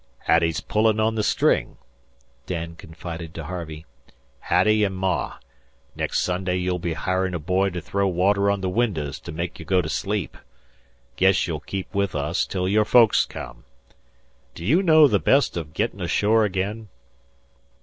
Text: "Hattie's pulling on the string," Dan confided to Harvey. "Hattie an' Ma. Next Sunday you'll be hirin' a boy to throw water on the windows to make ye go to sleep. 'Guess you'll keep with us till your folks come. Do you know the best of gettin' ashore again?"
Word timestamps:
"Hattie's 0.21 0.61
pulling 0.61 0.99
on 0.99 1.13
the 1.13 1.21
string," 1.21 1.77
Dan 2.47 2.75
confided 2.75 3.35
to 3.35 3.43
Harvey. 3.43 3.85
"Hattie 4.39 4.83
an' 4.83 4.93
Ma. 4.93 5.35
Next 5.95 6.21
Sunday 6.21 6.55
you'll 6.55 6.79
be 6.79 6.93
hirin' 6.95 7.35
a 7.35 7.39
boy 7.39 7.69
to 7.69 7.81
throw 7.81 8.07
water 8.07 8.49
on 8.49 8.61
the 8.61 8.67
windows 8.69 9.19
to 9.19 9.31
make 9.31 9.59
ye 9.59 9.63
go 9.63 9.79
to 9.79 9.89
sleep. 9.89 10.39
'Guess 11.17 11.45
you'll 11.45 11.59
keep 11.59 11.93
with 11.93 12.15
us 12.15 12.47
till 12.47 12.67
your 12.67 12.83
folks 12.83 13.25
come. 13.27 13.63
Do 14.55 14.65
you 14.65 14.81
know 14.81 15.07
the 15.07 15.19
best 15.19 15.55
of 15.55 15.71
gettin' 15.71 16.01
ashore 16.01 16.45
again?" 16.45 16.87